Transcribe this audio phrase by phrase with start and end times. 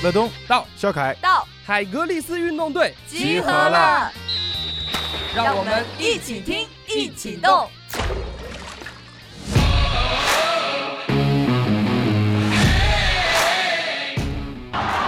[0.00, 4.12] 乐东到，肖凯到，海格力斯运动队集合了，
[5.34, 7.68] 让我们一起听，一起动。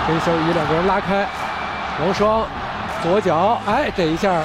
[0.08, 1.24] 跟肖宇两个人拉开，
[2.00, 2.44] 王双
[3.00, 4.42] 左脚，哎，这一下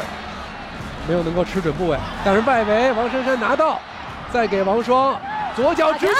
[1.07, 3.79] 没有能够吃准部位，但是外围王珊珊拿到，
[4.31, 5.19] 再给王双
[5.55, 6.13] 左脚直接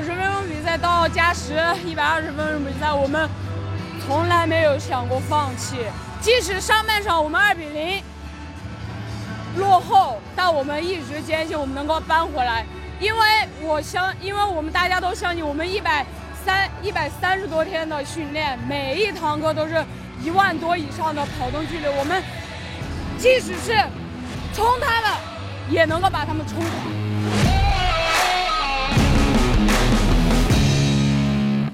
[0.00, 3.28] 九十分钟比赛到加时一百二十分钟比赛，我们
[4.06, 5.76] 从来没有想过放弃。
[6.22, 8.02] 即使上半场我们二比零
[9.56, 12.64] 落后，但我们一直坚信我们能够扳回来。
[12.98, 13.20] 因为
[13.60, 16.06] 我相，因为我们大家都相信，我们一百
[16.46, 19.84] 三一百三十多天的训练，每一堂课都是
[20.22, 22.22] 一万多以上的跑动距离，我们
[23.18, 23.76] 即使是
[24.54, 25.10] 冲他们，
[25.68, 27.09] 也能够把他们冲垮。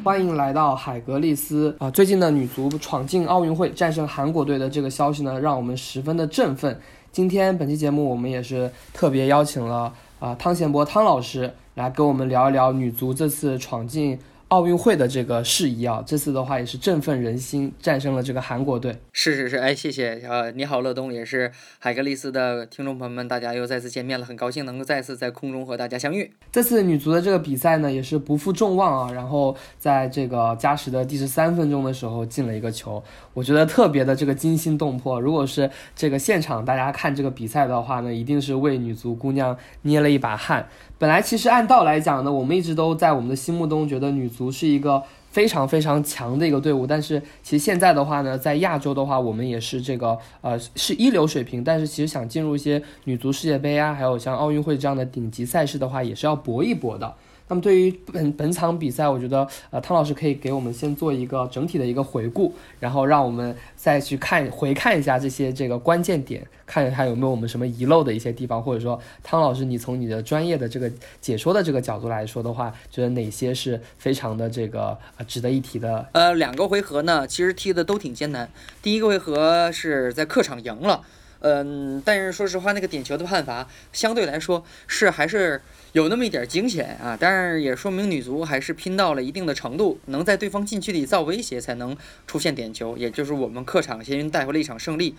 [0.07, 1.91] 欢迎来到海格力斯啊！
[1.91, 6.81] 最近的女足闯进奥运会，战胜韩国队的这个消息呢，让我们十分的振奋。
[7.11, 9.93] 今天本期节目，我们也是特别邀请了。
[10.21, 14.17] 啊，汤贤博汤老师来跟我们聊一聊女足这次闯进。
[14.49, 18.97] 奥运会的这个事宜啊，这次的话也是振奋人心，战胜了这个韩国队。
[19.13, 26.31] 是是是，哎，谢谢呃，你好，乐东，也是海格力斯的听众朋友们，大家又再次见面了，很高兴能够再次在空中和大家相遇。
[26.53, 33.03] 这次女足的这个比赛呢，也是不负众望啊，然后在这个加时的第十三分钟的时候进了一个球，
[33.35, 35.21] 我觉得特别的这个惊心动魄。
[35.21, 40.69] 如果是这个现场大家看这个比赛的话呢，一定是为女足姑娘捏了一把汗。
[40.99, 57.15] 本来其实按道来讲呢，我们一直都在我们的心目中觉得女足是一个非常非常强的一个队伍，但是其实现在的话呢，在亚洲的话，我们也是这个呃是一流水平，但是其实想进入一些女足世界杯啊，还有像奥运会这样的顶级赛事的话，也是要搏一搏的。
[57.49, 70.91] 那么对于本本场比赛，我觉得呃汤老师可以给我们先做一个整体的一个回顾，然后让我们再去看回看一下这些这个关键点，看一看有没有我们什么遗漏的一些地方，或者说汤老师你从你的专业的这个
[71.21, 76.09] 解说的这个角度来说的话，觉得哪些是非常的这个呃值得一提的？
[76.13, 78.51] 呃，两个回合呢，其实踢的都挺艰难。
[78.83, 81.03] 第一个回合是在客场赢了，
[81.39, 85.63] 嗯，但是说实话，那个点球的判罚相对来说是还是。
[85.97, 91.97] 有那么一点惊险啊，但是也说明女足还是拼到了一定的程度，能在对方禁区里造威胁，才能
[92.27, 95.15] 出现点球，也就是我们客场先带回了一场胜利。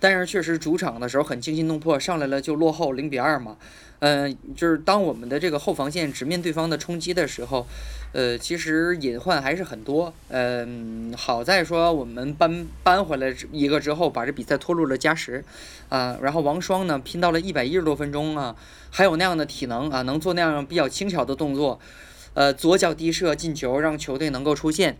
[0.00, 3.56] 但是确实主场的时候很惊心动魄，上来了就落后零比二嘛。
[4.00, 7.66] 嗯，就是当我们的这个后防线直面对方的冲击的时候，
[8.12, 10.14] 呃，其实隐患还是很多。
[10.28, 15.44] 嗯，好在说我们扳扳回来一个之后，把这比赛拖入了加时，
[15.88, 18.54] 啊，然后王霜呢拼到了一百一十多分钟啊，
[18.90, 21.80] 还有那样的体能啊，能做那样比较轻巧的动作，
[22.34, 24.96] 呃，左脚低射进球，让球队能够出线。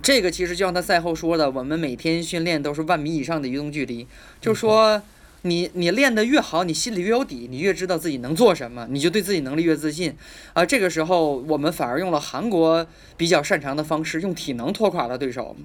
[0.00, 4.06] 这个其实就像他赛后说的，我们每天训练都是万米以上的移动距离，
[4.40, 5.02] 就是说。
[5.44, 10.16] 你你练得越好，你心里越有底，你越知道自己能做什么，你就对自己能力越自信。
[10.52, 12.86] 啊，这个时候我们反而用了韩国
[13.16, 15.56] 比较擅长的方式，用体能拖垮了对手。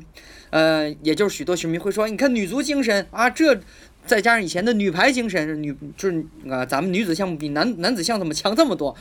[0.50, 3.56] 呃，也就是许多球迷会说，你看女足精神啊，这
[4.04, 8.96] 再加上以前的女排精神，女就是啊，咱们女子项目比男男子项目怎么强这么多？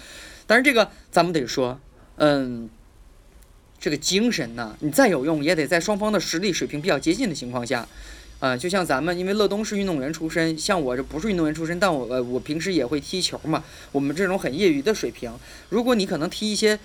[0.46, 1.80] 但是这个咱们得说，
[2.16, 2.68] 嗯，
[3.78, 7.86] 这个精神呢，你再有用，也得在双方的实力水平比较接近的情况下。
[8.38, 13.64] 啊，就像咱们，因为乐东是运动员出身，像我这不是运动员出身，但我呃我平时也会踢球嘛。
[13.92, 15.32] 我们这种很业余的水平，
[15.70, 16.78] 如果你可能踢一些，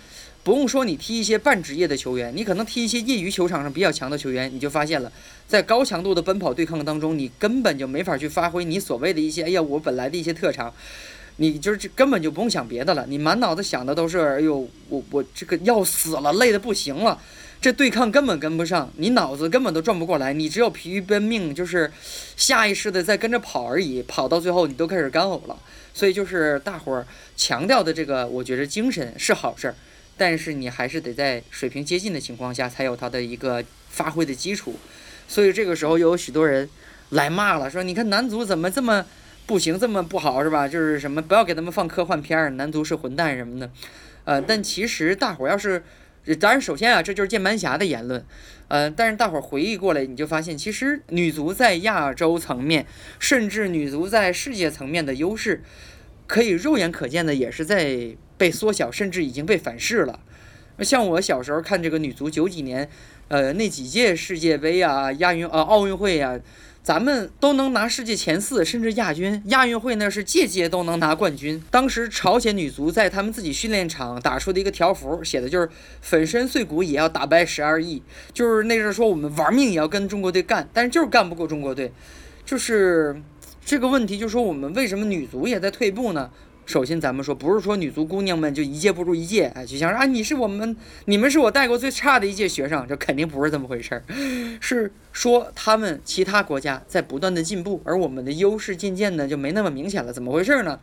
[0.44, 5.12] 不用说你踢一些半职业的球员，你可能踢一些业余球场上比较强的球员，你就发现了，
[5.46, 10.74] 在高强度的奔跑对抗当中，你根本就没法去发挥你所谓的一些，哎呀，我本来的一些特长，
[11.42, 17.20] 你就是根本就不用想别的了，你满脑子想的都是，哎呦，我我这个要死了，累的不行了。
[17.60, 21.92] 这对抗根本跟不上，你脑子根本都转不过来，你只有疲于奔命，就是
[22.38, 24.04] 下意识的在跟着跑而已。
[24.04, 25.58] 跑到最后，你都开始干呕了。
[25.96, 29.76] 所以就是大伙儿强调的这个，我觉得精神是好事儿，
[30.16, 34.76] 但是你还是得在水平接近的情况下才有它的一个发挥的基础。
[35.28, 36.70] 所以这个时候又有许多人
[37.10, 39.06] 来骂了，说你看男足怎么这么
[39.52, 40.68] 不行，这么不好是吧？
[40.68, 43.70] 就是什么不要给他们放科幻片儿，男足是混蛋什么的。
[44.24, 45.84] 呃，但其实大伙儿要是。
[46.40, 48.24] 当然，首先啊，这就是键盘侠的言论，
[48.68, 52.86] 呃，但是大伙儿回忆过来，你就发现，其实女足在亚洲层面，
[53.18, 55.64] 甚至女足在世界层面的优势，
[56.28, 60.20] 可以肉眼可见的也是在被缩小，甚至已经被反噬了。
[60.82, 62.88] 像我小时候看这个女足九几年，
[63.28, 66.40] 呃，那几届世界杯啊、亚运啊、奥运会啊，
[66.84, 69.40] 咱们都能拿世界前四，甚至亚军。
[69.46, 71.62] 亚运会那是届届都能拿冠军。
[71.70, 75.70] 当时朝鲜女足在他们自己训练场打出的一个条幅，写的就是
[76.02, 78.02] “粉身碎骨也要打败十二亿”，
[78.34, 81.92] 就是那阵说我们玩命也要跟中国队干，但是就是干不过中国队。
[82.44, 83.22] 就是
[83.64, 86.32] 这个问题，就是说我们为什么女足也在退步呢？
[86.72, 90.74] 首先，咱们说不是说女足姑娘们就一届不如一届，哎，就像说啊，你是我们，
[91.04, 94.04] 你们是我带过最差的一届学生，这肯定不是这么回事儿，
[94.62, 100.14] 是说他们其他国家在不断的进步，而我们的优势渐渐的就没那么明显了。
[100.14, 100.80] 怎么回事呢？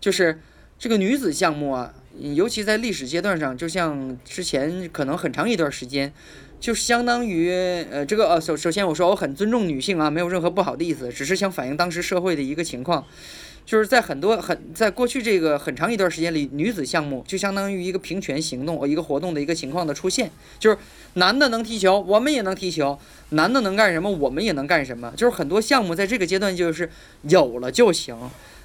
[0.00, 0.40] 就是
[0.78, 6.10] 这个女子项目啊，尤其在历史阶段上，就像之前可能很长一段时间，
[6.58, 7.50] 就相当于
[7.90, 13.04] 呃，这个呃，首首先我说我很尊重女性啊，没有任何不好的意思，只是想反映当时社会的一个情况。
[13.68, 20.30] 就是在很多很在过去这个很长一段时间里，女子项目就相当于一个平权行动、一个活动的一个情况的出现。
[20.58, 20.78] 就是
[21.14, 22.98] 男的能踢球，我们也能踢球；
[23.36, 25.12] 男的能干什么，我们也能干什么。
[25.14, 26.90] 就是很多项目在这个阶段就是
[27.24, 28.16] 有了就行，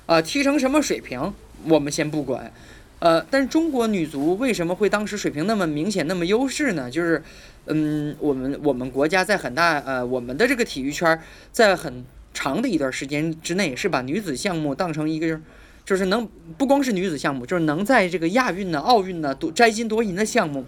[0.05, 1.33] 啊，踢成什么水平
[1.67, 2.50] 我们先不管，
[3.00, 6.89] 呃，但是中国女足为什么会当时水平那么明显、那么优势呢？
[6.89, 7.21] 就是，
[7.65, 11.21] 嗯，我们我们国家在很大呃，我们的这个体育圈
[11.51, 12.05] 在很。
[12.33, 15.39] 长的一段时间之内，是把女子项目当成一个，
[15.85, 16.27] 就是能
[16.57, 20.65] 不光是女子项目，就是能在这个亚运呢、奥运呢夺摘金夺银的项目，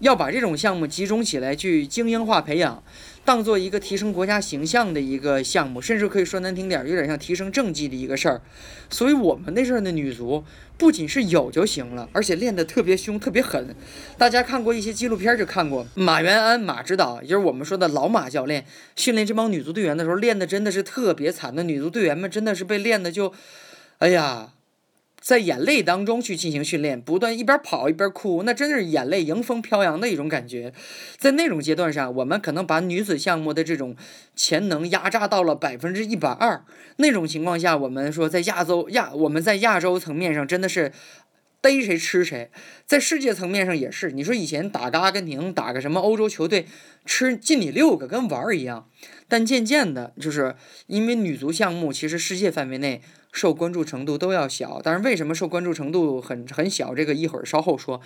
[0.00, 2.82] 要把这种项目集中起来去精英化培养。
[3.30, 8.42] 当做一个提升国家形象的一个项目，甚至可以说难听点，有点像提升政绩的一个事儿。
[8.90, 10.42] 所以，我们那阵儿的女足
[10.76, 13.72] 不仅是有就行了，而且练得特别凶、特别狠。
[14.18, 18.66] 大家看过一些纪录片就看过，马元安马指导，也就是我们说的老马教练，
[18.96, 21.62] 训练这帮女足队员的时候，练得真的是特别惨那。
[21.62, 23.32] 女足队员们真的是被练得就，
[23.98, 24.54] 哎呀。
[25.20, 30.72] 在眼泪当中去进行训练，不断一边跑一边哭，那真的是眼泪迎风飘扬的一种感觉。
[31.18, 33.94] 在那种阶段上，我们可能把女子项目的这种
[34.34, 36.64] 潜能压榨到了百分之一百二。
[36.96, 40.90] 那种情况下，我们说在亚洲亚，我们在亚洲层面上真的是
[41.60, 42.50] 逮谁吃谁。
[42.86, 46.64] 在世界层面上也是，你说以前打个阿根廷，打个什么欧洲球队，
[47.04, 48.88] 吃进你六个跟玩儿一样。
[49.28, 50.56] 但渐渐的，就是
[50.86, 53.02] 因为女足项目其实世界范围内。
[53.32, 56.94] 受关注程度都要小，但是为什么受关注程度很很小？
[56.94, 58.00] 这个一会儿稍后说。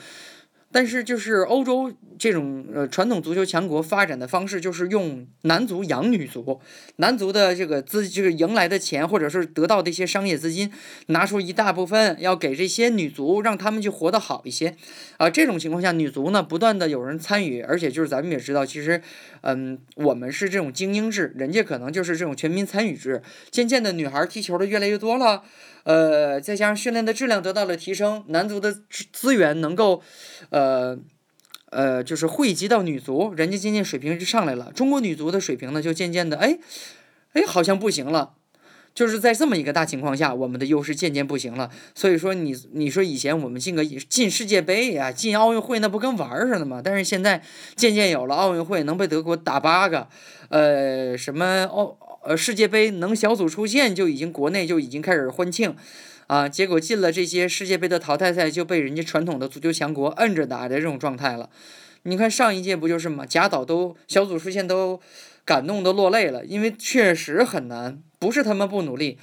[0.75, 6.61] 但是就是欧洲这种呃传统足球强国发展的方式，就是用男足养女足，
[6.97, 10.73] 男足的这个资就是赢来的钱，或者是得到的一些商业资金，
[11.07, 14.75] 拿出一大部分要给这些女足，让他们去活得好一些。
[15.17, 19.01] 啊，这种情况下，女足呢不断的有人参与，而且就是咱们也知道，其实，
[19.43, 23.23] 嗯，我们是这种精英制，人家可能就是这种全民参与制，
[23.53, 25.45] 渐渐的女孩踢球的越来越多了。
[25.85, 28.83] 呃，再加上训练的质量得到了提升，男足的资
[29.13, 30.03] 资源能够，
[30.51, 30.99] 呃，
[31.71, 34.73] 呃，就是汇集到女足，人家渐渐水平就上来了。
[34.75, 36.59] 中国女足的水平呢，就渐渐的，哎，
[37.35, 38.35] 哎，好像不行了。
[38.95, 41.69] 就是在这么一个大情况下，我们的优势渐渐不行了。
[41.97, 46.81] 所以说，你你说以前我们进个进世界杯呀，进奥运会那不跟玩儿似的吗？
[46.83, 47.43] 但是现在
[47.75, 50.09] 渐渐有了奥运会，能被德国打八个，
[50.49, 51.99] 呃，什么奥。
[52.27, 55.77] 呃，世界杯能小组出线就已经国内就已经开始欢庆，
[56.27, 61.51] 啊，结果进了这些世界杯的淘汰赛就被人家传统的足球强国摁着打的这种状态了。
[62.05, 63.27] 你看上一届不就是吗？
[63.27, 65.01] 贾岛都小组出线都
[65.45, 69.19] 感动的落泪了，因为确实很难，不是他们不努力，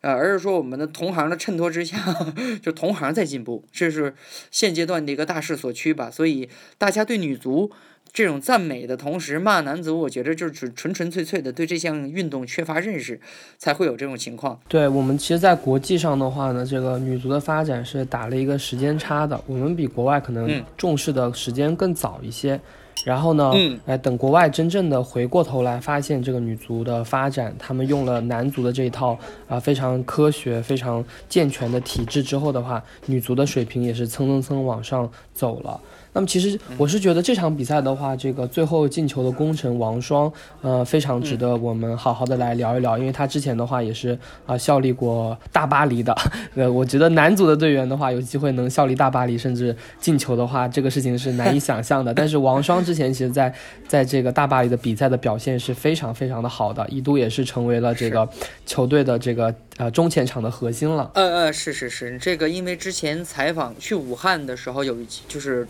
[0.00, 1.98] 呃，而是说我们的同行的衬托之下，
[2.62, 4.14] 就同行在进步，这是
[4.50, 6.10] 现阶段的一个大势所趋吧。
[6.10, 6.48] 所以
[6.78, 7.70] 大家对女足。
[8.12, 13.20] 这种赞美的同时骂男足，我觉得就是纯纯纯粹粹的对这项运动缺乏认识，
[13.58, 14.58] 才会有这种情况。
[14.68, 22.58] 对我们，其实，在国际上的话呢，这个女足的发展是打了一个时间差的，我们比国外可能重视的时间更早一些。
[23.04, 23.52] 然后呢，
[23.84, 35.78] 哎，等国外真正的回过头来发现这个女足的发展，他们用了男足的这一套啊非常科学、非常健全的体制之后的话，女足的水平也是蹭蹭蹭往上走了。
[36.16, 40.32] 那么其实我是觉得这场比赛的话，这个最后进球的功臣王霜，
[40.62, 46.16] 呃，非常值得我们好好的来聊一聊，因为他之前的话也是啊效力过大巴黎的。
[46.56, 52.14] 呃，我觉得男足的队员的话，有机会能效力大巴黎，甚至进球的话，这个事情是难以想象的。
[52.16, 53.54] 但是王霜之前其实在
[53.86, 58.26] 在这个大巴黎的比赛的表现是非常非常的好的，一度也是成为了这个
[58.64, 61.10] 球队的这个呃中前场的核心了。
[61.12, 65.68] 呃呃，是是是，这个因为之前采访去武汉的时候有一期就是。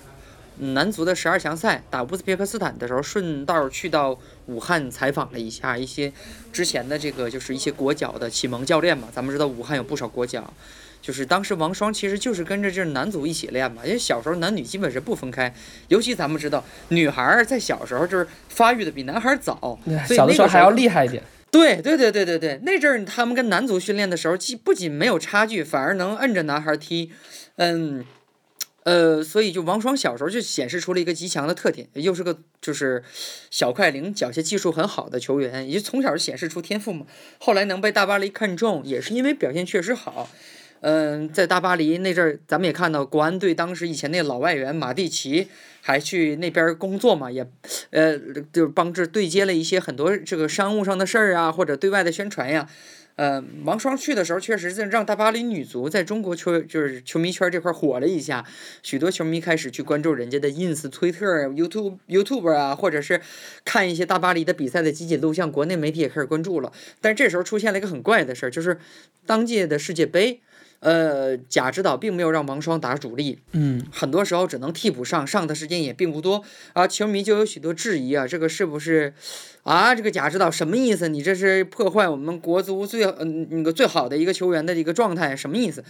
[0.58, 6.12] 男足的十二强赛打乌兹别克斯坦的时候，顺道去到武汉采访了一下一些
[6.52, 9.08] 之前的这个就是一些国脚的启蒙教练嘛。
[9.12, 10.52] 咱们知道武汉有不少国脚，
[11.02, 13.82] 就是当时王霜其实就是跟着这男足一起练嘛。
[13.84, 15.54] 因为小时候男女基本是不分开，
[15.88, 21.22] 尤其咱们知道女孩在小时候就是发育的比男孩早，小的时候还要厉害一点。
[21.50, 27.12] 对对对对对对，那阵儿他们跟男足训练的时候，既不仅没有差距，反而能摁着男孩踢，
[27.56, 28.04] 嗯。
[28.86, 33.02] 呃，所以就王双小时候就显示出了一个极强的特点，又是个就是
[33.50, 37.04] 小快灵、脚下技术很好的球员，也就从小就显示出天赋嘛。
[37.40, 40.30] 后来能被大巴黎看中，也是因为表现确实好。
[40.80, 45.48] 嗯，在大巴黎那阵儿，咱们也看到国安队当时以前那老外援马蒂奇
[45.80, 47.48] 还去那边工作嘛，也
[47.90, 48.16] 呃
[48.52, 52.68] 就是帮着对接了一些很多这个商务上的事儿啊，或者对外的宣传呀。
[53.16, 58.44] 呃，王霜去的时候，确实是让大巴黎女足在中国球就是球迷圈这块火了一下，
[58.82, 63.22] 许多球迷开始去关注人家的 ins、推特、YouTube、YouTube 啊，或者是
[63.64, 66.70] 看一些大巴黎的比赛的集锦录像，国内媒体也开始关注了。
[67.00, 68.78] 但这时候出现了一个很怪的事儿，就是
[69.24, 70.40] 当届的世界杯。
[70.80, 76.86] 呃，贾指导并没有让王霜打主力，嗯，很多时候只能替补上，上的时间也并不多啊。
[76.86, 79.14] 球迷就有许多质疑啊，这个是不是
[79.62, 79.94] 啊？
[79.94, 81.08] 这个贾指导什么意思？
[81.08, 85.82] 你这是破坏我们国足最嗯那个最好的一个球员的一个状态，什么意思？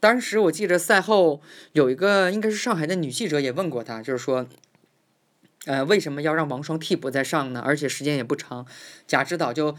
[0.00, 1.42] 当时我记着赛后
[1.72, 4.46] 有一个应该是上海的女记者也问过他，就是说，
[5.66, 7.62] 呃，为什么要让王霜替补再上呢？
[7.64, 8.66] 而且时间也不长。
[9.06, 9.76] 贾指导就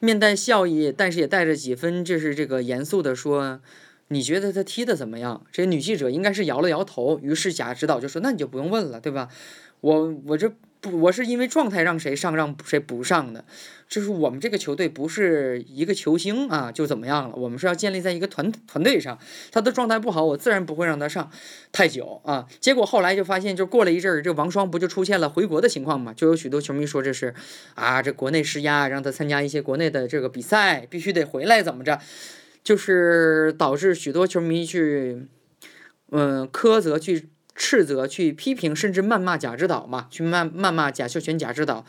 [0.00, 3.60] 面带笑意，但是也带着几分就是这个严肃的说。
[4.08, 5.44] 你觉得他踢的怎么样？
[5.52, 7.18] 这女记者应该是摇了摇头。
[7.22, 9.28] 于是贾指导就说：“那你就不用问了，对吧？
[9.80, 10.50] 我我这
[10.80, 13.44] 不我是因为状态让谁上让谁不上的。
[13.88, 17.36] 就是我们这个球队不是一个球星啊就怎么样了？
[17.36, 19.18] 我们是要建立在一个团团队上。
[19.52, 21.30] 他的状态不好，我自然不会让他上
[21.70, 22.46] 太久啊。
[22.60, 26.12] 结果后来就发现，就过了一阵儿，这王霜不就出现了回国的情况嘛？
[26.14, 27.34] 就有许多球迷说这是
[27.74, 32.00] 啊，这国内施压让他参加一些国内的这个比赛，必须得回来怎么着？”
[32.62, 35.26] 就是导致许多球迷去，
[36.10, 41.84] 嗯，苛责、去斥责、去批评，甚至谩骂贾指导嘛，去谩谩骂贾秀全、贾指导。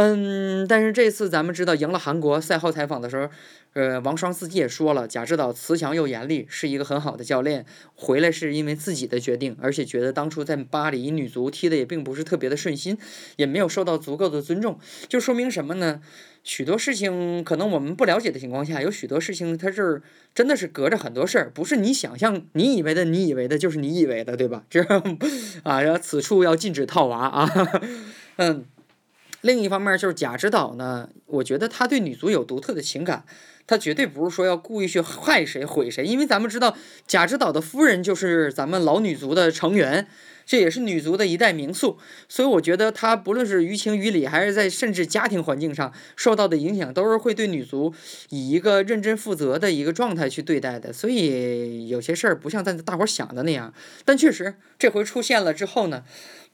[0.00, 3.28] 嗯，但是这次咱们知道赢了韩国，赛后采访的时候。
[3.74, 7.64] 呃，王霜自己也说了，贾指导慈祥又严厉，是一个很好的教练。
[7.94, 12.96] 回来是因为自己的决定，而且觉得当初在巴黎女足踢的也并不是特别的顺心，
[13.36, 14.78] 也没有受到足够的尊重。
[15.08, 16.00] 就说明什么呢？
[16.42, 20.02] 许多事情可能我们不了解的情况下，有许多事情它是
[20.34, 24.64] 真的是隔着很多事儿，不是你想象、你以为的，你以为的就是你以为的，对吧？
[24.70, 24.80] 这
[25.62, 27.50] 啊，然后此处要禁止套娃啊，
[28.36, 28.64] 嗯。
[29.42, 33.24] 另一方面就是贾指导呢，我觉得他对女足有独特的情感。
[33.68, 36.74] 他绝对不是说要故意去害谁毁谁，因为咱们知道
[37.06, 40.08] 贾指导的夫人就是咱们老女足的成员，
[40.46, 41.98] 这也是女足的一代名宿，
[42.30, 47.92] 所以我觉得他不论是于情于理，还是在甚至家庭环境上受到的影响，都是会对女足
[48.30, 50.90] 以一个认真负责的一个状态去对待的。
[50.90, 53.74] 所以有些事儿不像咱大伙儿想的那样，
[54.06, 56.04] 但确实这回出现了之后呢。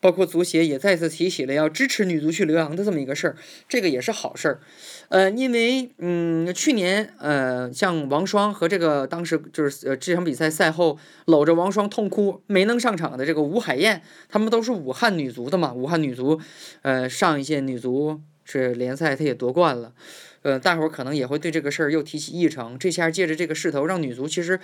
[0.05, 4.61] 包括足协也再次提起了要支持女足去留洋的这么一个事儿，这个也是好事儿。
[5.09, 15.73] 呃，因为嗯，去年呃，像王霜和这个当时就是呃这场比赛赛后搂着王霜痛哭没能上场的这个吴海燕，他们都是武汉女足的嘛。
[15.73, 16.39] 武汉女足，
[16.83, 19.95] 呃，上一届女足是联赛她也夺冠了，
[20.43, 22.79] 呃，大伙儿可能也会对这个事儿又提起议程。
[22.79, 24.61] 这下借着这个势头，让女足其实。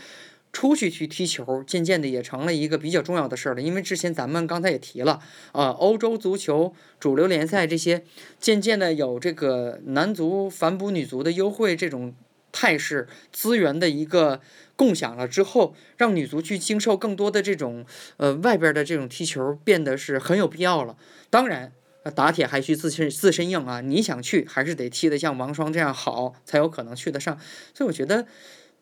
[0.52, 3.62] 出去去踢球，渐渐的也成了一个比较重要的事儿了。
[3.62, 5.20] 因为之前咱们刚才也提了
[5.52, 8.04] 啊，欧洲足球主流联赛这些
[8.40, 12.12] 渐渐的有这个男足反哺女足的优惠这种
[12.50, 14.40] 态势，资源的一个
[14.74, 20.96] 共享了之后，让女足去经受更多的这种呃外边的这种踢球，变得是很有必要了。
[21.30, 21.72] 当然，
[22.16, 27.38] 打铁还需自身自身硬啊，你想去还是得踢得像王霜这样好，才有可能去得上。
[27.72, 28.26] 所以我觉得。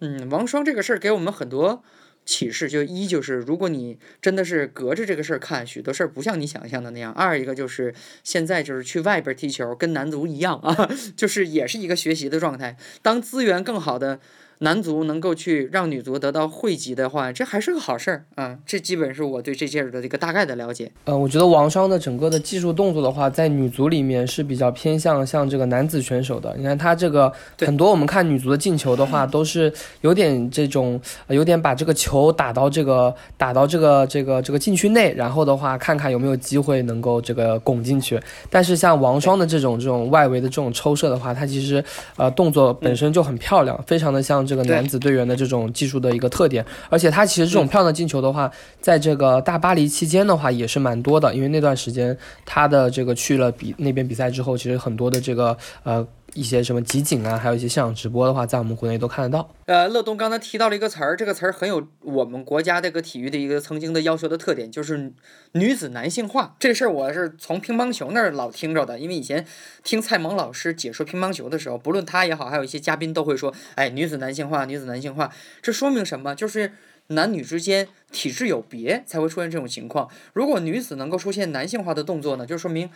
[0.00, 1.82] 嗯，王双这个事儿给我们很多
[2.24, 12.76] 启示，就一就是如果你真的是隔着这个事儿看，许多事儿不像你想象的那样；二一个就是现在就是去外边踢球，跟男足一样啊， 就是也是一个学习的状态。
[13.02, 14.20] 当资源更好的。
[14.60, 18.58] 男足能够去让女足得到汇集的话，这还是个好事儿啊！
[18.66, 20.90] 这基本是我对这件事的一个大概的了解。
[21.04, 26.56] 呃，我觉得王霜的整个的技术动作的话，在女足里面是比较偏向像这个男子选手的。
[26.56, 38.20] 你看他这个很多，我们看女足的进球的话，都是有点这种，有点把这个球打到这个打到这个这个这个禁区内，然后的话看看有没有机会能够这个拱进去。
[38.50, 41.84] 但是像王霜的这种这种外围的这种抽射的话，它其实
[42.16, 44.47] 呃动作本身就很漂亮，非常的像。
[44.48, 48.50] 这个男子队员的这种技术的一个特点，而且他其实这种漂亮的进球的话，
[48.80, 56.06] 在这个大巴黎期间的话也是蛮多的，因为那段时间他的这个去了比那边比赛之后，其实很多的这个呃。
[56.38, 59.52] 一些什么集锦啊，还有一些现场直播的话，在我们国内都看得到。
[59.66, 65.12] 呃，乐东刚才提到了一个词儿，这个词儿很有我们国家这个体育的一个曾经的要求的特点，就是
[65.52, 66.54] 女子男性化。
[66.60, 69.44] 这事儿我是从乒乓球那儿老听着的，因为以前
[69.82, 76.36] 听蔡萌老师解说乒乓球的时候，不论他也好，还有一些嘉宾都会说，哎，女子男性化，女子男性化，这说明什么？
[76.36, 76.70] 就是
[77.08, 80.08] 男女之间体质有别才会出现这种情况。
[80.34, 82.88] 如果女子能够出现男性化的动作呢，就说明。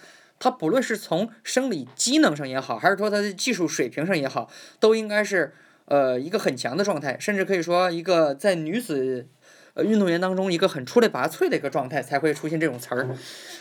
[0.42, 9.28] 他不论是从生理机能上也好，还是说他的技术水平上也好，都应该是呃一个很强的状态，甚至可以说一个在女子
[9.74, 13.14] 呃运动员当中一个很出类拔萃的一个状态，才会出现这种词儿。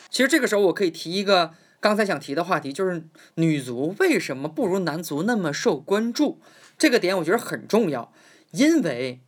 [0.10, 3.04] 其实这个时候我可以提一个刚才想提的话题，就是
[3.36, 6.42] 女足为什么不如男足那么受关注？
[6.80, 8.12] 这个点我觉得很重要，
[8.54, 9.22] 因为。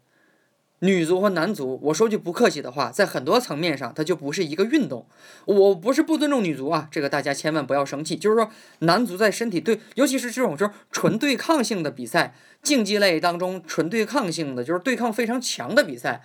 [0.83, 5.05] 女足和男足，我说句不客气的话，在很多层面上，它就不是一个运动。
[5.45, 8.17] 我不是不尊重女足啊，这个大家千万不要生气。
[8.17, 8.49] 就是说，
[8.79, 16.21] 男足在身体对，尤其是这种就是纯对抗性的比赛，竞技类当中纯对抗性的，就是对抗非常强的比赛，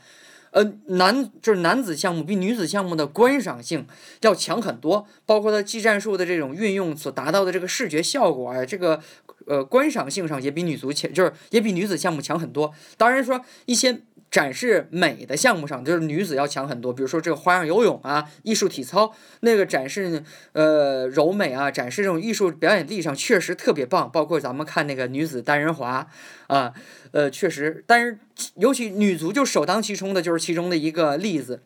[0.51, 3.87] 呃，男就是男子项目比女子项目的观赏性
[4.23, 9.01] 要强很多，包括它技战术的这种运用所达到的这个视觉效果啊，这个
[9.47, 12.73] 呃观赏性上也比女足强，就是也比女子项目强很多。
[12.97, 14.03] 当然说一些。
[14.31, 16.93] 展示美的项目上，就是女子要强很多。
[16.93, 24.11] 比如说这个花样游泳啊，艺术体操那个展示呃柔美啊，展示这种艺术表演力上确实特别棒。
[24.13, 26.07] 包括咱们看那个女子单人滑
[26.49, 26.75] 啊，
[27.13, 28.19] 呃确实，但是
[28.57, 31.63] 尤其女足就首当其冲的就是其中的一个例子。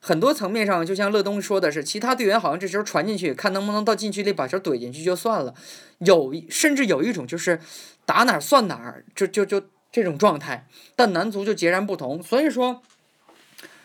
[0.00, 5.52] 很多层面上，就像乐东说的是，其他队员好像这球传进去，看能不能到禁区里把球怼进去就算了。
[5.98, 7.60] 有甚至有一种就是
[8.06, 9.62] 打哪算哪，就就就。
[9.96, 12.22] 这种状态，但男足就截然不同。
[12.22, 12.82] 所以说，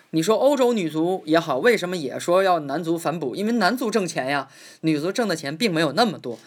[0.09, 3.33] 你说欧洲女足也好，为什么也说要男足反哺？
[3.33, 4.49] 因为男足挣钱呀，
[4.81, 6.37] 女足挣的钱并没有那么多。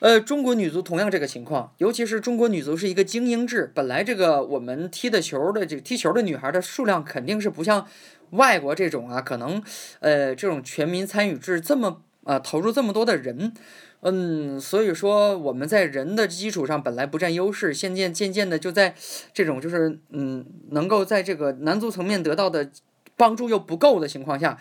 [0.00, 7.86] 呃，中国女足同样这个情况，尤其是中国女足是一个精英制，本来这个我们踢的球的这个踢球的女孩的数量肯定是不像
[8.30, 9.62] 外国这种啊，可能
[10.00, 13.54] 呃这种全民参与制这么啊投入这么多的人。
[14.02, 18.94] 嗯，所以说我们在人的基础上本来不占优势，渐渐渐渐的就在
[19.34, 22.70] 这种就是嗯，能够在这个男足层面得到的
[23.14, 24.58] 帮助又不够的情况下，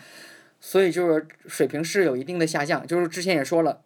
[0.60, 2.86] 所以就是水平是有一定的下降。
[2.86, 3.80] 就是之前也说了，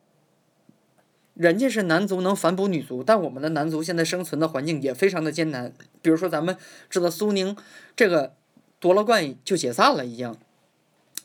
[1.36, 5.72] 人家是男足能反哺女足，但我们的男足现在生存的环境也非常的艰难。
[6.02, 6.58] 比如说咱们
[6.90, 7.56] 知道苏宁
[7.96, 8.34] 这个
[8.80, 10.36] 夺了冠就解散了已经，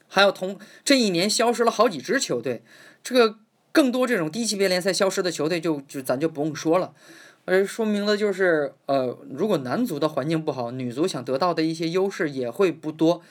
[0.07, 2.63] 还有同这一年消失了好几支球队，
[3.03, 3.39] 这个。
[3.79, 6.93] 更多这种低级别联赛消失的球队，就就咱就不用说了，
[7.45, 13.23] 而说明了就是，呃，如果男足的环境不好，女足想得到的一些优势也会不多，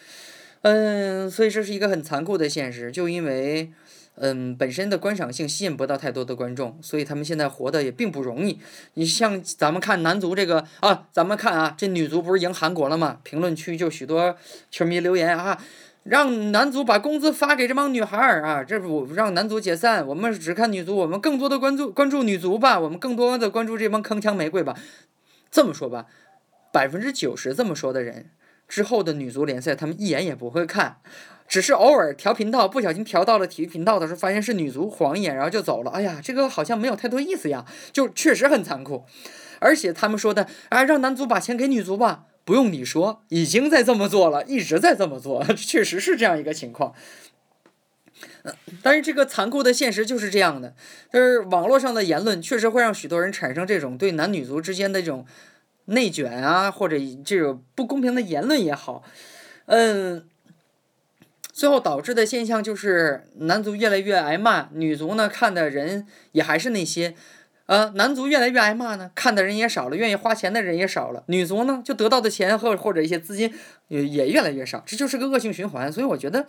[0.62, 2.94] 嗯，所以这是一个很残酷的现实。
[2.94, 3.74] 就因为，
[4.16, 8.58] 嗯，本身的观赏性吸引不到太多的观众，所以他们现在活的也并不容易。
[8.94, 13.20] 你像咱们看男足这个啊，咱们看啊，这女足不是赢韩国了吗？
[13.24, 14.38] 评论区就许多
[14.72, 15.62] 球迷留言啊。
[16.10, 18.64] 让男足把工资发给这帮女孩儿啊！
[18.64, 24.78] 这不让男足解散，我们只看女足，我们更多的关注关注女足吧，我们更多的关注这帮铿锵玫瑰吧。
[25.52, 26.06] 这么说吧，
[26.72, 28.30] 百分之九十这么说的人，
[28.70, 30.98] 之后的女足联赛他们一眼也不会看，
[31.46, 35.92] 只是偶尔调频道，不小心调到了体育频道的时候，发现是女足，晃一眼然后就走了。
[35.92, 39.06] 哎呀，这个好像没有太多意思呀，就确实很残酷。
[39.60, 42.24] 而且他们说的啊，让男足把钱给女足吧。
[42.48, 46.94] 不用你说，已经在这么做了，一直在这么做， 确实是这样一个情况。
[48.82, 50.74] 但是这个残酷的现实就是这样的，
[51.12, 55.26] 就是网络上的言论确实会让许多人产生这种对男女足之间的这种
[55.88, 59.04] 内卷啊，或者这种不公平的言论也好，
[59.66, 60.26] 嗯，
[61.52, 67.14] 最后导致的现象就是男足越来越挨骂，女足呢看的人也还是那些。
[67.68, 71.24] 呃，男足越来越挨骂呢，看的人也少了，愿意花钱的人也少了。
[71.28, 73.54] 女足呢，就得到的钱或或者一些资金
[73.90, 75.92] 也也越来越少，这就是个恶性循环。
[75.92, 76.48] 所以我觉得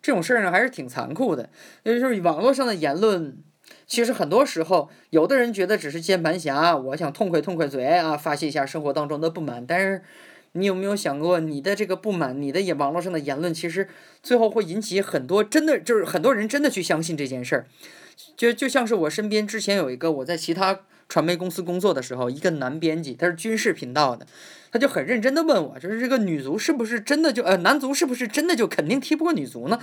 [0.00, 1.50] 这种事儿呢还是挺残酷的。
[1.84, 3.36] 就是网络上的言论，
[3.88, 9.66] 其实很多时候，有的人觉得只是键盘侠，我想痛快痛快嘴啊，发泄一下生活当中的不满。
[9.66, 10.04] 但是
[10.52, 13.88] 你有没有想过，你的这个不满，你的也网络上的言论，其实
[14.22, 17.66] 最后会引起很多真的就是很多人真的去相信这件事儿。
[18.40, 24.26] 就就像是我身边之前有一个我在其他传媒公司工作的时候，一个男编辑，他是军事频道的，
[24.72, 29.78] 他就很认真的问我，就是这个女足是不是真的就呃男足是不是真的就肯定踢不过女足呢？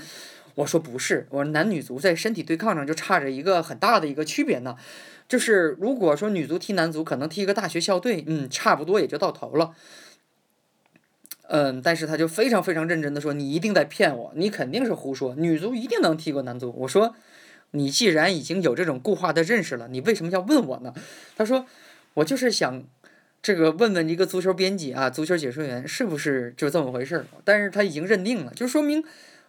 [0.55, 4.75] 我说不是，我说男女足在身体对抗上就差着一个很大的一个区别呢，
[5.27, 9.75] 就是如果说女足踢男足，可能踢一个大学校队，嗯，差不多也就到头了。
[11.47, 16.73] 嗯，但是他就非常非常认真的说，你一定在骗我，你肯定是胡说，女足一定能踢过男足。
[16.79, 17.13] 我说。
[17.71, 20.93] 你既然已经有这种固化的认识了，你为什么要问我呢？
[21.35, 21.65] 他说，
[22.15, 22.83] 我就是想
[23.41, 27.25] 这个问问一个足球编辑啊，足球解说员是不是就这么回事儿？
[27.43, 29.03] 但是他已经认定了，就说明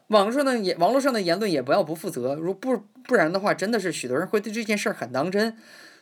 [0.09, 5.57] 网上的言网络上的言论也不要不负责，如不不然的话，真的是许多人会对这件事儿很当真。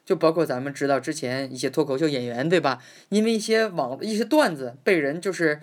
[0.04, 2.80] 就包括咱们知道之前一些脱口秀演员，对吧？
[3.08, 5.60] 因为一些网一些段子被人就是，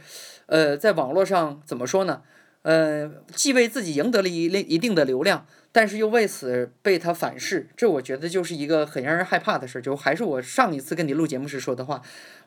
[0.48, 2.24] 呃，在网络上怎么说呢？
[2.64, 9.82] 呃，既为自己赢得了一一定的流量，但是又为此被他反噬，这我觉得就是一个很让人害怕的事。
[9.82, 12.02] 就还是我上一次跟你录节目时说的话，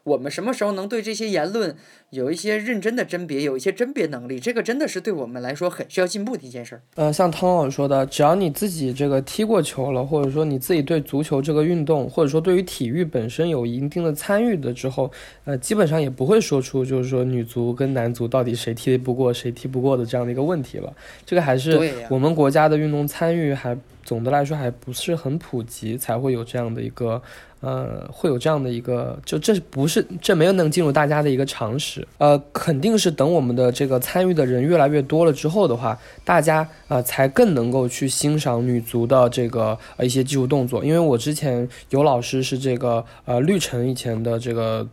[0.06, 1.74] 我们什么时候能对这些言论
[2.10, 6.82] 有一些认真的甄别，有一些甄别能力，这个真的是对我们来说很需要进步的一件事儿。
[6.94, 15.10] 呃，像汤老师说的，只要你自己这个踢过球了，或者说你自己对足球这个运动，或者说对于体育本身有一定的参与的之后，
[15.44, 20.94] 呃，基本上也不会说出就是说女足跟男足到底谁踢不过谁踢不过的这样的一个问题了。
[21.24, 21.76] 这个还是
[22.08, 27.20] 我们国家的运动参与还总的来说还不是很普及，才会有这样的一个。
[27.60, 40.84] 呃，会有这样的一个，就这不是这没有能进入大家的一个常识，呃，肯定是等我们的这个参与的人越来越多了之后的话，大家呃才更能够去欣赏女足的这个呃一些技术动作。
[40.84, 44.86] 因为我之前有老师是这个呃绿城以前的这个。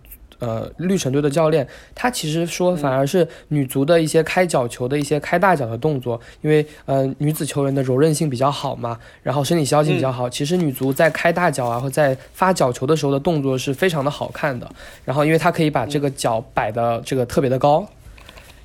[0.44, 10.30] 呃，绿城队的教练，他其实说反而是女足的一些开角球的一些开大脚的动作，因为呃女子球员的柔韧性比较好嘛，然后身体消息比较好。
[10.30, 14.70] 其实女足在开大脚啊或在发角球的时候的动作是非常的好看的。
[15.06, 17.88] 然后因为她可以把这个脚摆的这个特别的高，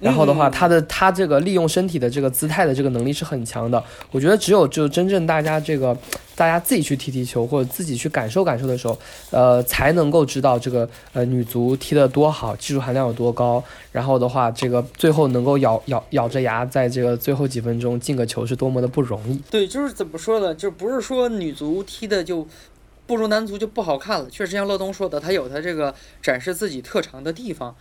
[0.01, 3.83] 然后的话，他的他这个利用身体的这个姿态的这个能力是很强的。
[4.13, 5.97] 我觉得只有就真正大家这个
[6.37, 8.97] 大家自己去踢踢球或者自己去感受感受的时候，
[9.31, 13.63] 呃，才能够知道这个呃女足踢得多好，技术含量有多高。
[13.91, 19.41] 然后的话，这个最后能够咬咬咬着牙在这个最后几分钟进个球是多么的不容易。
[19.51, 20.55] 对，就是怎么说呢？
[20.55, 22.47] 就不是说女足踢的就
[23.05, 24.29] 不如男足就不好看了。
[24.31, 27.75] 确实像乐东说的，他有他这个展示自己特长的地方。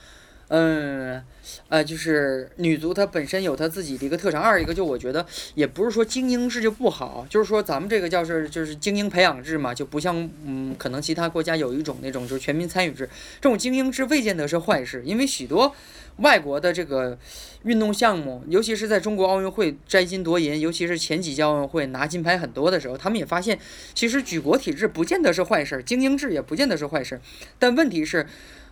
[0.50, 1.22] 嗯，
[1.68, 4.42] 呃，就是女足她本身有她自己的一个特长。
[4.42, 13.10] 二一个就我觉得也不是说精英制就不好，就是说咱们这个叫是就是精英培养制嘛，就不像嗯可能其他国家有一种那种就是全民参与制，
[13.42, 15.76] 这种精英制未见得是坏事，因为许多
[16.18, 17.18] 外国的这个
[17.64, 23.60] 运动项目，尤其是在中国奥运会摘金夺银，尤其是前几届奥运会拿金牌很多的时候，他们也发现，
[23.94, 27.20] 其实举国体制不见得是坏事，精英制也不见得是坏事。
[27.60, 28.26] 但问题是，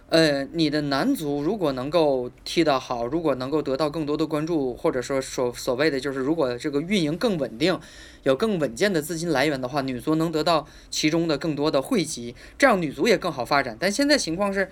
[0.09, 7.79] 呃，你的男足如果能够踢得好，如果能够得到更多的关注，或者说所所谓的就是如果这个运营更稳定，
[8.23, 13.75] 有更稳健的资金来源的话，女足能得到其中的更多的汇集，这样女足也更好发展。
[13.79, 14.69] 但现在情况是。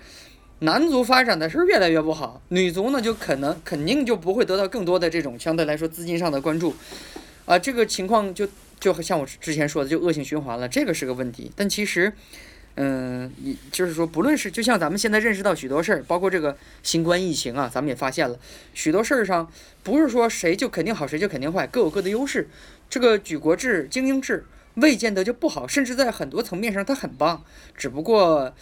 [0.60, 6.72] 男足发展的是越来越不好，女足呢就可能肯定就不会得到更多的这种相对来说资金上的关注，
[7.44, 11.50] 啊，这个情况就就像我之前说的，就恶性循环了，这个是个问题。
[11.56, 12.10] 但其实，
[12.76, 18.38] 嗯，你就是说，不论是就像咱们现在认识到许多事儿，包括这个新冠疫情啊，咱们也发现了
[18.72, 19.50] 许多事儿上，
[19.82, 22.48] 不是说谁就肯定好，谁就肯定坏，各有各的优势。
[22.90, 27.44] 这个举国制、精英制未见得就不好，甚至在很多层面上它很棒，
[27.76, 28.54] 只不过。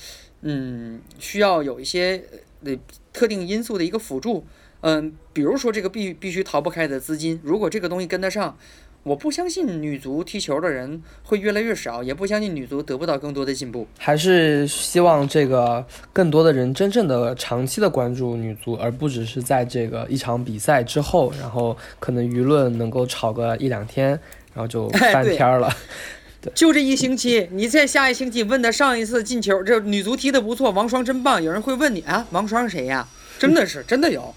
[0.44, 2.24] 嗯，需要有一些
[2.64, 2.76] 呃
[3.12, 4.44] 特定因素的一个辅助，
[4.80, 8.58] 嗯，比如说这个必必须逃不开的资金，如果这个东西跟得上，
[9.04, 13.86] 我不相信女足踢球的人会越来越少，也不相信女足得不到更多的进步。
[13.98, 24.10] 还是希望这个更多的人真正的长期的关注女足，而不只是在这个一场比赛之后，然后可能舆论能够吵个一两天，
[24.54, 25.74] 然后就翻篇儿了。
[26.54, 33.06] 就这一星期，你在下一星期问他上一次进球，这女足踢得不错，王霜真棒，有人会问你啊，王霜谁呀？
[33.38, 34.34] 真的是真的有。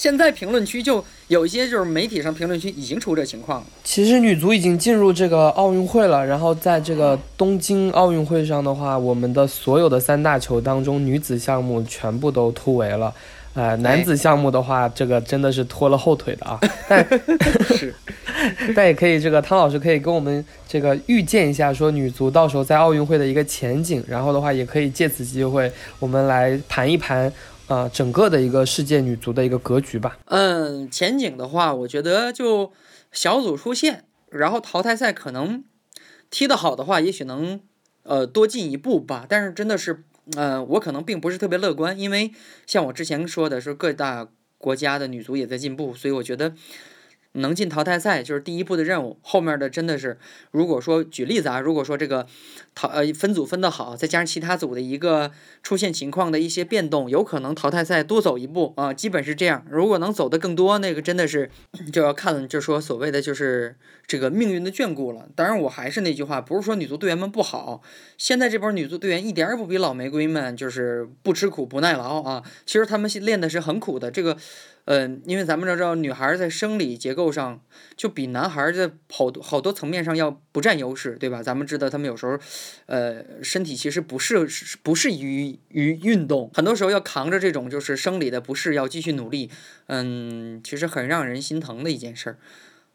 [0.00, 3.66] 现在评论区就有一些就是媒体上评论区已经出这情况了。
[3.84, 13.12] 其实女足已经进入这个奥运会了，然后在这个东京奥运会上的话，我们的所有的三大球当中，女子项目全部都突围了。
[13.52, 16.58] 呃，男子项目的话，这个真的是拖了后腿的啊。
[16.88, 17.06] 但
[17.76, 17.94] 是，
[18.74, 24.02] 但也可以，这个汤老师可以跟我们这个预见一下，说女足到时候在奥运会的一个前景。
[24.08, 30.18] 然后的话，也可以借此机会，我们来盘一盘啊、呃，整个的一个世界女足的一个格局吧。
[30.24, 32.72] 嗯，前景的话，我觉得就
[33.12, 35.62] 小组出线，然后淘汰赛可能
[36.30, 37.60] 踢得好的话，也许能
[38.02, 39.24] 呃多进一步吧。
[39.28, 40.02] 但是真的是。
[40.36, 42.30] 呃，我可能并不是特别乐观，因为
[42.64, 44.28] 像我之前说的是各大
[44.58, 46.54] 国家的女足也在进步，所以我觉得
[47.32, 50.18] 能进淘汰赛就是第一步的任务，后面的真的是，
[50.50, 52.26] 如果说举例子啊，如果说这个
[52.74, 55.30] 淘呃分组分得好，再加上其他组的一个
[55.62, 59.64] 出现情况的一些变动，有可能淘汰赛多走一步啊，基本是这样。
[59.70, 61.48] 如果能走得更多，那个真的是
[61.92, 63.76] 就要看，就说所谓的就是
[64.08, 65.28] 这个命运的眷顾了。
[65.36, 67.80] 当然，我还是那句话，不是说女足队员们不好，
[68.18, 74.36] 现在这波女足队员一点也不比老玫瑰们就是不吃苦不耐劳啊，其实他们练的是很苦的，这个。
[74.86, 77.60] 嗯，因为咱们都知道，女孩在生理结构上
[77.96, 81.42] 就比男孩在好多好多层面上要不占优势，对吧？
[81.42, 82.38] 咱们知道，他们有时候，
[82.86, 84.48] 呃，身体其实不适
[84.82, 89.50] 不适于于运动，很多时候要扛着这种就是生理的不适，要继续努力。
[89.86, 92.38] 嗯，其实很让人心疼的一件事儿。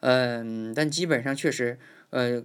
[0.01, 2.43] 嗯，但基本上确实，呃。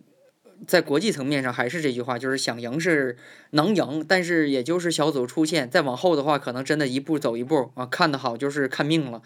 [0.67, 3.17] 在国际层面上还是这句话，就是想赢是
[3.51, 9.23] 能赢，但是也就是小组出线，再往后的话，可能真的一步走一步啊，看得好就是看命了。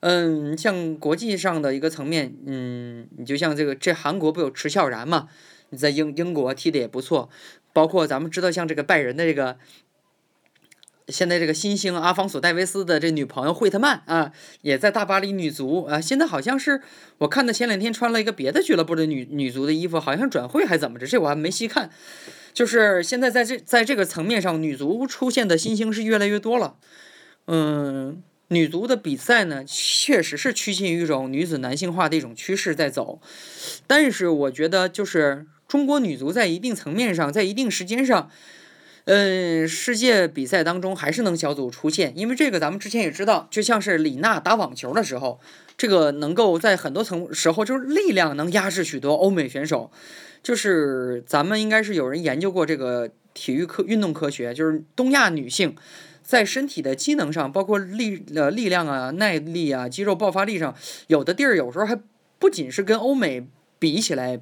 [0.00, 5.28] 嗯，像国际上的一个层面，嗯，你就像这个，这韩国不有池孝然嘛？
[5.70, 7.28] 你在英英国踢的也不错，
[7.72, 9.58] 包括咱们知道像这个拜仁的这个。
[11.10, 16.00] 现在这个新星阿方索戴维斯的这女朋友惠特曼啊，也在大巴黎女足啊。
[16.00, 16.80] 现在好像是
[17.18, 21.06] 我看她前两天穿了一个别的俱乐部的女女足的衣服，好像转会还怎么着？
[21.06, 21.90] 这我还没细看。
[22.52, 26.76] 就是现在在这在这个层面上，女足出现的新星是越来越多了。
[27.46, 33.20] 嗯，女足的比赛呢，确实是趋近于一种女子男性化的一种趋势在走。
[33.86, 38.30] 但是我觉得，就是中国女足在一定层面上，在一定时间上。
[39.12, 45.40] 嗯，世界比赛当中还是能小组出线，因为这个咱们之前也知道，就像是李娜打网球的时候，
[45.76, 49.90] 这个能够在很多层时候就是力量能压制许多欧美选手，
[50.44, 55.74] 就是咱们应该是有人研究过这个体育科运动科学，就是东亚女性
[56.22, 60.72] 在身体的机能上，包括力呃力量啊、耐力啊、肌肉爆发力上，
[61.08, 62.00] 有的地儿有时候还
[62.38, 63.44] 不仅是跟欧美
[63.80, 64.38] 比起来。